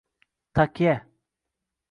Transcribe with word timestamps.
—Takya! 0.55 0.95